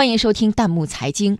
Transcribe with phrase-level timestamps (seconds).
[0.00, 1.36] 欢迎收听弹幕财经。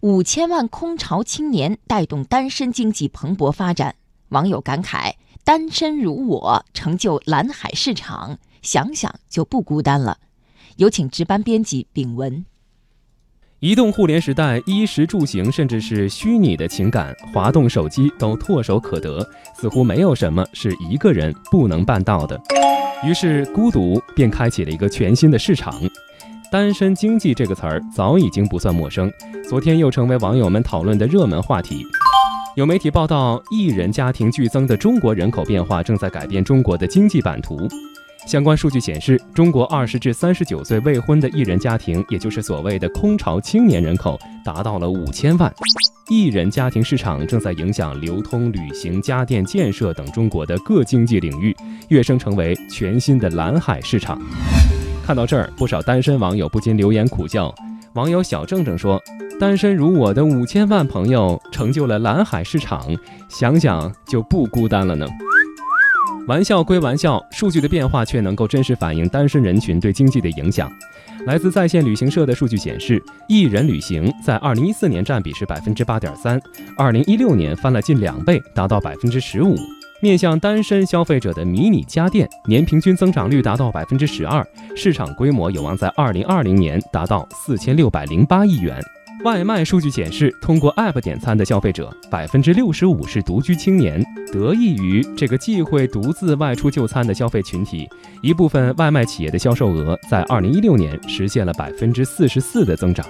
[0.00, 3.94] 五千万空巢青年带动单身经济蓬勃发展，
[4.30, 5.12] 网友感慨
[5.46, 10.18] ：“单身如我，成就蓝海市场，想想就不孤单了。”
[10.78, 12.44] 有请值班编辑炳文。
[13.60, 19.24] 移动互联时代，衣食住行，甚至是虚拟的情感，滑动手机都唾手可得，
[19.56, 22.36] 似乎没有什么是一个人不能办到的。
[23.04, 25.80] 于是，孤独便开启了一个全新的市场。
[26.52, 29.10] 单身经济这个词儿早已经不算陌生，
[29.48, 31.82] 昨天又成为网友们讨论的热门话题。
[32.56, 37.66] 有媒体报道，一人家庭剧增的中国人口变化正在改变中国的经济版图。
[38.26, 45.50] 相关数据显示，中国二十至三十九岁未婚的一人家庭，也就是所谓的空巢青年人口，达到了五千万。
[46.10, 51.56] 一人家庭市场正在影响流通、旅行、家电、建设等中国的各经济领域，
[51.88, 54.20] 跃升成为全新的蓝海市场。
[55.04, 57.54] 看到这儿，不少单身网友不禁留言苦笑。
[57.94, 58.98] 网友小正正说
[59.38, 62.88] ：“单身如我的五千万朋友，成就了蓝海市场，
[63.28, 65.06] 想想就不孤单了呢。”
[66.28, 70.72] 玩笑归玩笑，数据的变化却能够真实反映单身人群对经济的影响。
[71.26, 76.40] 来自在线旅行社的数据显示，一人旅行在二零一四年占比是百分之八点三，
[76.78, 79.56] 二零一六年翻了近两倍，达到百分之十五。
[80.02, 84.44] 面向单身消费者的迷你家电年平均增长率达到百分之十二，
[84.74, 88.80] 市场规模有望在二零二零年达到四千六百零八亿元。
[89.24, 94.04] 外卖数据显示，通过 App 点餐的消费者百分之六十五是独居青年。
[94.32, 97.88] 得益于这个忌讳独自外出就餐的消费群体，
[98.22, 103.06] 一部分外卖企业的销售额在二零一六年实现了百分之四十四的增长。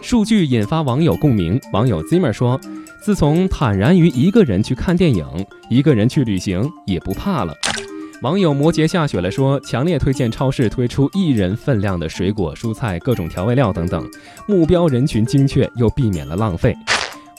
[0.00, 2.60] 数据引发网友共鸣，网友 Zimmer 说。
[3.02, 5.26] 自从坦然于一个人去看电影，
[5.68, 7.52] 一个人去旅行也不怕了。
[8.22, 14.08] 网友摩羯下雪了说，强烈推荐超市推出一人份量的水果、蔬菜、各种调味料等等，
[14.46, 16.72] 目标人群精确又避免了浪费。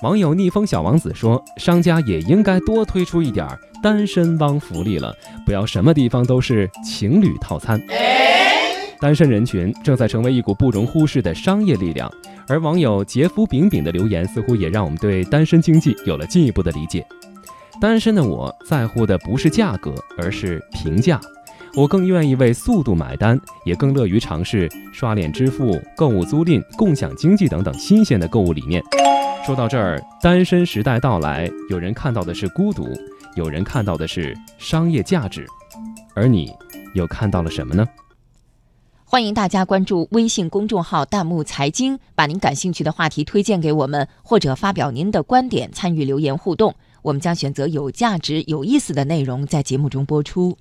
[0.01, 3.47] 网友逆风小王子说，商家也应该多推出一点
[3.81, 5.15] 单身汪福利了，
[5.45, 7.81] 不要什么地方都是情侣套餐。
[8.99, 12.11] 单身人群正在成为一股不容忽视的商业力量。
[12.47, 17.05] 而网友杰夫饼饼的留言似乎也让我们对单身经济有了进一步的理解。
[17.81, 21.19] 单身的我在乎的不是价格，而是评价。
[21.75, 28.81] 我更愿意为速度买单，也更乐于尝试刷脸支付、购物租赁、共享经济等等新鲜的购物理念。
[29.43, 32.87] 说到这儿，单身时代到来，有人看到的是孤独，
[33.35, 35.47] 有人看到的是商业价值，
[36.13, 36.53] 而你
[36.93, 37.83] 又看到了什么呢？
[39.13, 46.73] 欢迎大家关注微信公众号“弹幕财经”，把您感兴趣的话题推荐给我们，或者发表您的观点，参与留言互动。
[47.03, 50.57] 我们将选择有价值、有意思的内容在节目中播出。